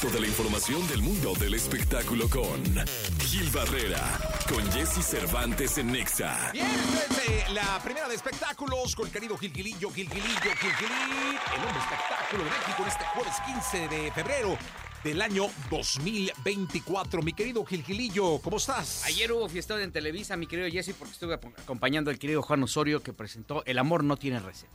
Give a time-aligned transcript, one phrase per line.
[0.00, 2.64] Toda la información del mundo del espectáculo con
[3.18, 4.00] Gil Barrera,
[4.48, 6.52] con Jesse Cervantes en Nexa.
[6.54, 11.40] Bien, desde la primera de espectáculos con el querido Gil Gilillo, Gil Gilillo, Gil Gilillo,
[11.54, 14.58] el hombre espectáculo de México en este jueves 15 de febrero
[15.04, 17.20] del año 2024.
[17.20, 19.04] Mi querido Gil Gilillo, ¿cómo estás?
[19.04, 23.02] Ayer hubo fiesta en Televisa, mi querido Jesse, porque estuve acompañando al querido Juan Osorio
[23.02, 24.72] que presentó El amor no tiene receta.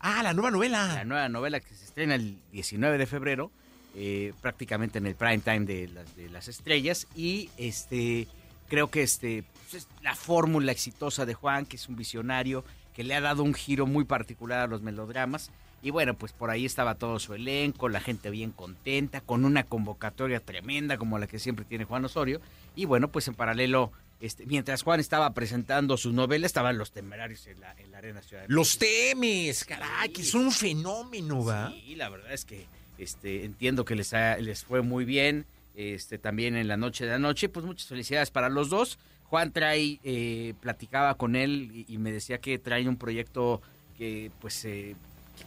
[0.00, 0.94] Ah, la nueva novela.
[0.94, 3.52] La nueva novela que se estrena el 19 de febrero,
[3.94, 7.06] eh, prácticamente en el prime time de las, de las estrellas.
[7.14, 8.26] Y este
[8.68, 13.04] creo que este pues, es la fórmula exitosa de Juan, que es un visionario, que
[13.04, 15.50] le ha dado un giro muy particular a los melodramas.
[15.82, 19.64] Y bueno, pues por ahí estaba todo su elenco, la gente bien contenta, con una
[19.64, 22.40] convocatoria tremenda como la que siempre tiene Juan Osorio.
[22.76, 27.46] Y bueno, pues en paralelo, este, mientras Juan estaba presentando su novela, estaban los temerarios
[27.48, 31.72] en la, en la Arena Ciudad de Los temes, caray, que es un fenómeno, ¿va?
[31.72, 32.66] Sí, la verdad es que
[32.98, 35.46] este, entiendo que les, ha- les fue muy bien.
[35.74, 38.98] Este, también en la noche de la noche, pues muchas felicidades para los dos.
[39.24, 43.62] Juan trae, eh, platicaba con él y, me decía que trae un proyecto
[43.96, 44.94] que, pues, eh,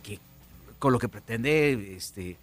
[0.03, 0.19] que, que
[0.79, 2.38] con lo que pretende, este,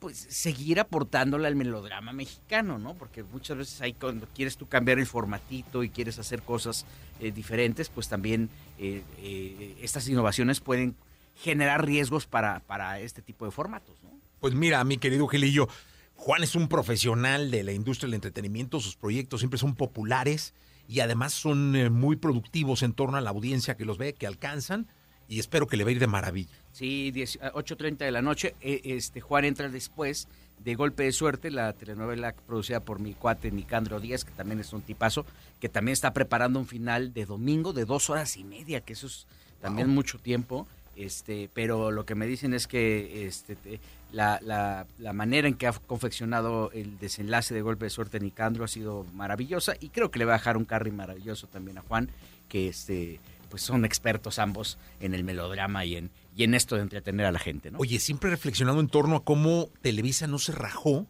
[0.00, 2.94] pues, seguir aportándole al melodrama mexicano, ¿no?
[2.94, 6.86] Porque muchas veces ahí cuando quieres tú cambiar el formatito y quieres hacer cosas
[7.20, 10.94] eh, diferentes, pues también eh, eh, estas innovaciones pueden
[11.36, 14.10] generar riesgos para, para este tipo de formatos, ¿no?
[14.40, 15.68] Pues mira, mi querido Gilillo,
[16.16, 20.54] Juan es un profesional de la industria del entretenimiento, sus proyectos siempre son populares
[20.88, 24.26] y además son eh, muy productivos en torno a la audiencia que los ve, que
[24.26, 24.86] alcanzan
[25.28, 26.50] y espero que le va a ir de maravilla.
[26.72, 28.54] Sí, 10 a 8.30 de la noche.
[28.60, 30.26] Eh, Este Juan entra después
[30.64, 34.72] de Golpe de Suerte, la telenovela producida por mi cuate Nicandro Díaz, que también es
[34.72, 35.24] un tipazo,
[35.60, 39.06] que también está preparando un final de domingo de dos horas y media, que eso
[39.06, 39.26] es
[39.60, 39.94] también Wow.
[39.94, 40.66] mucho tiempo.
[40.98, 43.80] Este, pero lo que me dicen es que este, te-
[44.12, 48.64] la, la- la manera en que ha confeccionado el desenlace de Golpe de Suerte Nicandro
[48.64, 51.82] ha sido maravillosa y creo que le va a dejar un carry maravilloso también a
[51.82, 52.10] Juan,
[52.48, 56.10] que este, pues son expertos ambos en el melodrama y en,
[56.54, 57.78] esto de entretener a la gente, ¿no?
[57.78, 61.06] Oye, siempre he reflexionado en torno a cómo Televisa no se rajó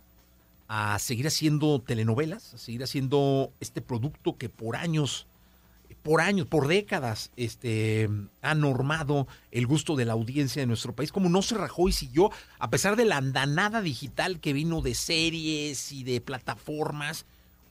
[0.69, 5.27] a seguir haciendo telenovelas, a seguir haciendo este producto que por años,
[6.03, 8.09] por años, por décadas, este,
[8.43, 11.13] ha normado el gusto de la audiencia de nuestro país.
[11.13, 14.95] Como no se rajó y siguió, a pesar de la andanada digital que vino de
[14.95, 17.27] series y de plataformas,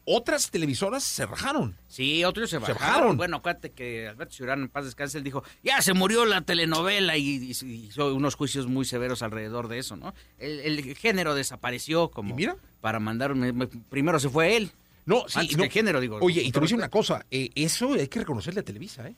[0.09, 1.75] otras televisoras se rajaron.
[1.89, 2.79] Sí, otros se bajaron.
[2.81, 3.17] bajaron.
[3.17, 7.17] Bueno, acuérdate que Alberto Ciurán, en paz descanse, él dijo, ya se murió la telenovela
[7.17, 7.23] y,
[7.61, 10.13] y- hizo unos juicios muy severos alrededor de eso, ¿no?
[10.39, 12.55] El, el género desapareció como ¿Y mira?
[12.79, 13.35] para mandar...
[13.35, 14.71] me- me- primero se fue él.
[15.07, 15.63] No, sí, Antes no.
[15.63, 16.19] que género, digo.
[16.21, 18.63] Oye, y te voy a decir Con una cosa, eh, eso hay que reconocerle a
[18.63, 19.15] Televisa, ¿eh?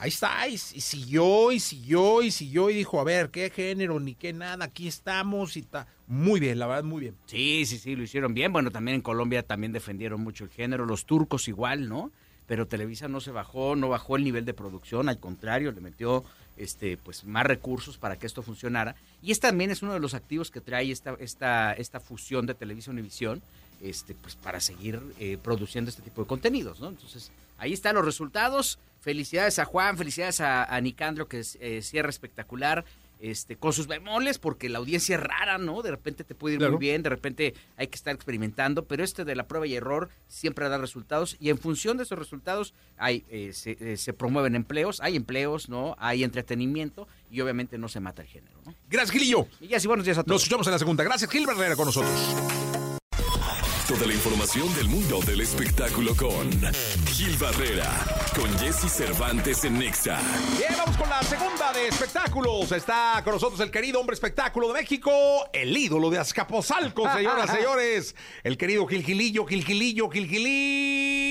[0.00, 3.98] Ahí está, y, y siguió, y siguió, y siguió, y dijo, a ver, qué género,
[3.98, 5.86] ni qué nada, aquí estamos, y está.
[6.06, 7.14] Muy bien, la verdad, muy bien.
[7.26, 8.52] Sí, sí, sí, lo hicieron bien.
[8.52, 10.86] Bueno, también en Colombia también defendieron mucho el género.
[10.86, 12.10] Los turcos igual, ¿no?
[12.46, 16.24] Pero Televisa no se bajó, no bajó el nivel de producción, al contrario, le metió
[16.56, 18.94] este, pues, más recursos para que esto funcionara.
[19.22, 22.54] Y este también es uno de los activos que trae esta, esta, esta fusión de
[22.54, 23.42] Televisa Univisión,
[23.82, 26.88] este, pues, para seguir eh, produciendo este tipo de contenidos, ¿no?
[26.88, 28.78] Entonces, ahí están los resultados.
[29.00, 32.84] Felicidades a Juan, felicidades a, a Nicandro, que eh, cierra espectacular.
[33.20, 35.82] Este, con sus bemoles, porque la audiencia es rara, ¿no?
[35.82, 36.74] De repente te puede ir Claro.
[36.74, 40.08] muy bien, de repente hay que estar experimentando, pero este de la prueba y error
[40.28, 45.00] siempre da resultados y en función de esos resultados hay, eh, se, se promueven empleos,
[45.00, 45.96] hay empleos, ¿no?
[45.98, 48.72] Hay entretenimiento y obviamente no se mata el género, ¿no?
[48.88, 49.48] Gracias, Gilillo.
[49.60, 50.42] Y ya sí, buenos días a Nos todos.
[50.42, 51.02] escuchamos en la segunda.
[51.02, 52.57] Gracias, Gil con nosotros.
[53.88, 56.50] Toda la información del mundo del espectáculo con
[57.06, 57.90] Gil Barrera,
[58.36, 60.20] con Jesse Cervantes en Nexa.
[60.58, 62.70] Bien, vamos con la segunda de espectáculos.
[62.72, 65.10] Está con nosotros el querido hombre espectáculo de México,
[65.54, 68.14] el ídolo de Azcapotzalco, señoras, señores.
[68.44, 71.27] El querido Gil Gilillo, Gil Gilillo, Gil Gilín.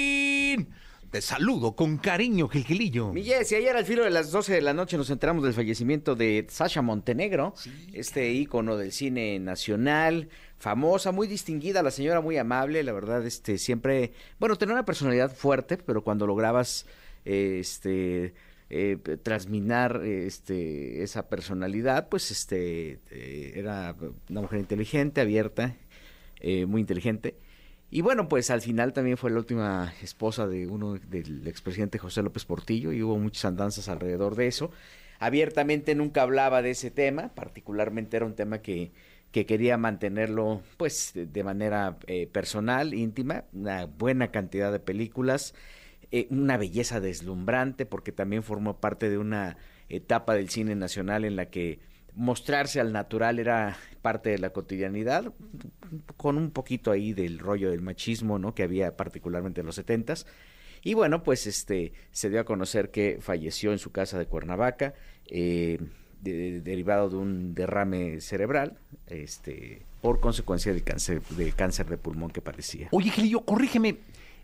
[1.11, 3.13] Te saludo con cariño, Gil Gilillo.
[3.13, 6.15] Mi Jessy, ayer al filo de las 12 de la noche nos enteramos del fallecimiento
[6.15, 7.53] de Sasha Montenegro,
[7.93, 13.57] este ícono del cine nacional, famosa, muy distinguida, la señora muy amable, la verdad, este,
[13.57, 16.85] siempre, bueno, tenía una personalidad fuerte, pero cuando lograbas,
[17.23, 18.33] eh, este,
[18.69, 23.95] eh, transminar este, esa personalidad, pues, este, eh, era
[24.29, 25.77] una mujer inteligente, abierta,
[26.41, 27.35] eh, muy inteligente.
[27.89, 32.21] Y bueno, pues al final también fue la última esposa de uno del expresidente José
[32.21, 34.71] López Portillo y hubo muchas andanzas alrededor de eso.
[35.19, 38.91] Abiertamente nunca hablaba de ese tema, particularmente era un tema que,
[39.31, 45.55] que quería mantenerlo pues de, manera eh, personal, íntima, una buena cantidad de películas,
[46.11, 49.57] eh, una belleza deslumbrante porque también formó parte de una
[49.89, 51.79] etapa del cine nacional en la que
[52.17, 55.31] mostrarse al natural era parte de la cotidianidad,
[56.17, 58.53] con un poquito ahí del rollo del machismo, ¿no?
[58.55, 60.25] Que había particularmente en los setentas.
[60.83, 64.93] Y bueno, pues este se dio a conocer que falleció en su casa de Cuernavaca,
[65.27, 65.79] eh,
[66.21, 68.77] de- derivado de un derrame cerebral,
[69.07, 72.87] este, por consecuencia del cáncer, del cáncer de pulmón que padecía.
[72.91, 73.97] Oye, Gilillo, corrígeme.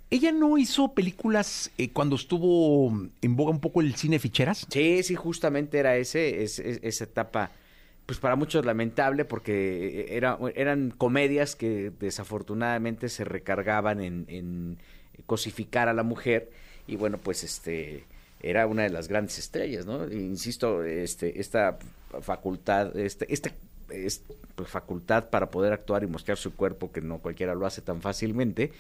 [0.10, 2.92] ¿Ella no hizo películas eh, cuando estuvo
[3.22, 4.68] en boga un poco el cine ficheras?
[4.70, 7.52] Sí, sí, justamente era ese, es- es- esa etapa,
[8.06, 14.78] pues para muchos lamentable porque era, eran comedias que desafortunadamente se recargaban en,
[15.26, 16.50] cosificar a la mujer
[16.88, 18.04] y bueno, pues este
[18.42, 20.04] era una de las grandes estrellas, ¿no?
[20.04, 21.78] E insisto, este, esta
[22.22, 23.52] facultad, este, esta
[23.90, 24.22] es-
[24.56, 28.02] pues, facultad para poder actuar y mostrar su cuerpo, que no cualquiera lo hace tan
[28.02, 28.72] fácilmente,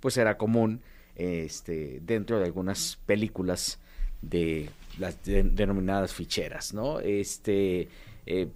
[0.00, 0.80] pues era común
[1.14, 3.78] este, dentro de algunas películas
[4.22, 6.98] de las de- denominadas ficheras, ¿no?
[7.00, 7.88] Este,
[8.26, 8.48] eh,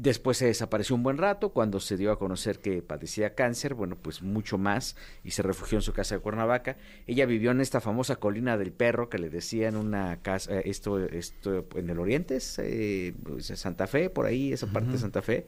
[0.00, 3.96] después se desapareció un buen rato, cuando se dio a conocer que padecía cáncer, bueno,
[4.00, 6.78] pues mucho más, y se refugió en su casa de Cuernavaca.
[7.06, 10.98] Ella vivió en esta famosa colina del perro que le decían una casa, eh, esto,
[10.98, 15.20] esto en el oriente, es, eh, pues, Santa Fe, por ahí, esa parte de Santa
[15.20, 15.46] Fe.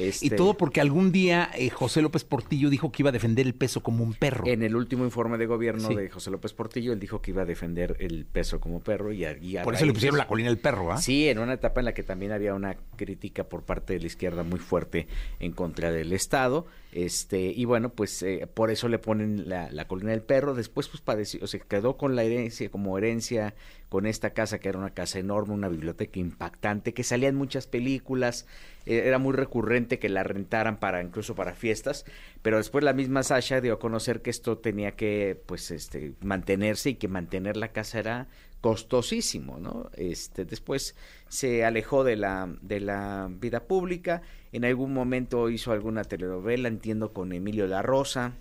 [0.00, 3.46] Y Este, todo porque algún día eh, José López Portillo dijo que iba a defender
[3.46, 4.46] el peso como un perro.
[4.46, 5.94] En el último informe de gobierno Sí.
[5.94, 9.24] de José López Portillo, él dijo que iba a defender el peso como perro y
[9.40, 10.96] y Por eso le pusieron la colina del perro, ¿ah?
[10.98, 14.06] Sí, en una etapa en la que también había una crítica por parte de la
[14.06, 15.06] izquierda muy fuerte
[15.38, 16.66] en contra del Estado.
[16.92, 20.54] Este, y bueno, pues eh, por eso le ponen la, la colina del perro.
[20.54, 23.54] Después, pues padeció, o sea, quedó con la herencia, como herencia,
[23.88, 28.46] con esta casa que era una casa enorme, una biblioteca impactante, que salían muchas películas,
[28.90, 32.04] eh, era muy recurrente que la rentaran para, incluso para fiestas,
[32.42, 36.90] pero después la misma Sasha dio a conocer que esto tenía que, pues, este, mantenerse
[36.90, 38.28] y que mantener la casa era
[38.60, 39.90] costosísimo, ¿no?
[39.94, 40.94] Este, después
[41.28, 44.22] se alejó de la, de la vida pública,
[44.52, 48.34] en algún momento hizo alguna telenovela, entiendo, con Emilio La Rosa,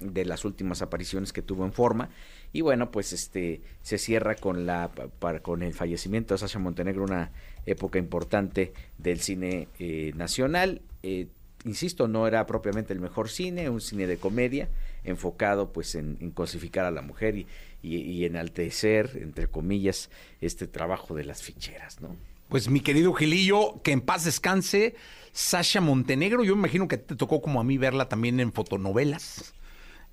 [0.00, 2.10] de las últimas apariciones que tuvo en forma,
[2.52, 6.58] y bueno, pues este, se cierra con la, pa- para, con el fallecimiento de Sasha
[6.58, 7.30] Montenegro, una
[7.66, 11.26] época importante del cine eh, nacional, eh,
[11.64, 14.68] insisto, no era propiamente el mejor cine, un cine de comedia,
[15.04, 17.46] enfocado pues en, cosificar a la mujer y,
[17.82, 20.10] y, y entre comillas,
[20.40, 22.16] este trabajo de las ficheras, ¿no?
[22.48, 24.94] Pues mi querido Gilillo, que en paz descanse.
[25.32, 29.52] Sasha Montenegro, yo me imagino que te tocó como a mí verla también en fotonovelas.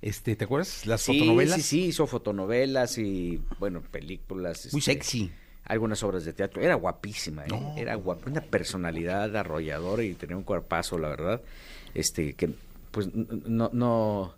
[0.06, 0.86] Este, ¿te acuerdas?
[0.86, 1.56] Las Sí, fotonovelas.
[1.56, 4.68] sí, sí, hizo fotonovelas y, bueno, películas.
[4.72, 5.32] Muy este, sexy.
[5.64, 6.62] Algunas obras de teatro.
[6.62, 7.48] Era guapísima, ¿eh?
[7.48, 7.74] No.
[7.76, 11.40] Era guapa, una personalidad arrolladora y tenía un cuerpazo, la verdad.
[11.92, 12.50] Este, que,
[12.92, 14.34] pues, no, no,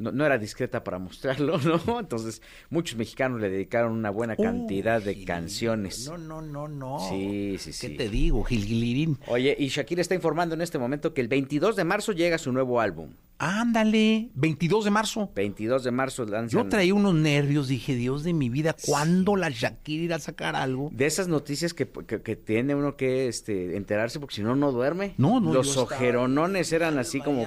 [0.00, 2.00] no, no era discreta para mostrarlo, ¿no?
[2.00, 6.06] Entonces, muchos mexicanos le dedicaron una buena cantidad de canciones.
[6.08, 6.98] No, no, no, no.
[7.08, 7.96] Sí, sí, ¿Qué sí.
[7.96, 9.18] te digo, Gilgilirín?
[9.28, 12.50] Oye, y Shakira está informando en este momento que el 22 de marzo llega su
[12.52, 13.10] nuevo álbum.
[13.38, 15.30] Ándale, 22 de marzo.
[15.34, 16.62] 22 de marzo lanzan...
[16.62, 20.56] Yo traía unos nervios, dije, Dios de mi vida, ¿cuándo la Shakira irá a sacar
[20.56, 20.90] algo?
[20.92, 24.72] De esas noticias que, que- que tiene uno que este, enterarse porque si no, no
[24.72, 25.14] duerme.
[25.16, 27.46] No, no, Los estaba- ojeronones eran así como...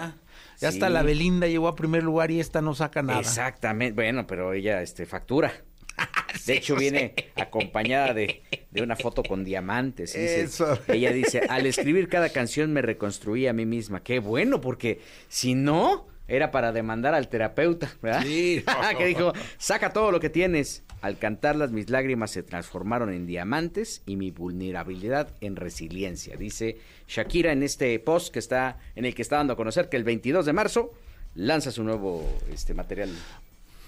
[0.59, 3.19] ya Sí, hasta la Belinda llegó a primer lugar y esta no saca nada.
[3.19, 3.93] Exactamente.
[3.93, 5.53] Bueno, pero ella este, factura.
[6.45, 8.41] De hecho, viene acompañada de,
[8.71, 10.13] de una foto con diamantes.
[10.13, 10.79] Dice- Eso.
[10.87, 14.01] Ella dice, al escribir cada canción me reconstruí a mí misma.
[14.03, 18.21] Qué bueno, porque si no, era para demandar al terapeuta, ¿verdad?
[18.23, 18.63] Sí.
[18.97, 20.83] que dijo, saca todo lo que tienes.
[21.01, 26.37] Al cantarlas, mis lágrimas se transformaron en diamantes y mi vulnerabilidad en resiliencia.
[26.37, 26.77] Dice
[27.09, 30.05] Shakira en este post que está, en el que está dando a conocer que el
[30.05, 30.91] 22 de marzo
[31.35, 33.09] lanza su nuevo este material.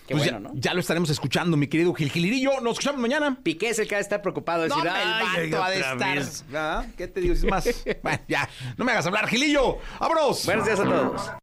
[0.08, 0.60] Qué Pues bueno, ya, ¿no?
[0.60, 2.60] ya lo estaremos escuchando, mi querido Gilgilirillo.
[2.62, 3.39] Nos escuchamos mañana.
[3.42, 5.63] Piqué es el que va a estar preocupado de No, decir, hombre, "Ay, el vato
[5.63, 6.15] ha de estar.
[6.18, 6.46] vez".
[6.48, 6.86] ¿verdad?
[6.98, 7.34] ¿Qué te digo?
[7.34, 7.65] Es más,
[8.04, 9.77] bueno, ya, no me hagas hablar, Gilillo.
[10.00, 10.46] ¡Vámonos!
[10.46, 11.32] Buenos días a todos.